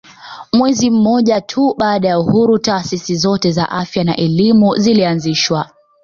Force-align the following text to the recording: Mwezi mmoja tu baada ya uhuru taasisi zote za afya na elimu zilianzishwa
Mwezi 0.53 0.89
mmoja 0.89 1.41
tu 1.41 1.75
baada 1.77 2.07
ya 2.07 2.19
uhuru 2.19 2.59
taasisi 2.59 3.15
zote 3.15 3.51
za 3.51 3.69
afya 3.69 4.03
na 4.03 4.15
elimu 4.17 4.75
zilianzishwa 4.75 5.69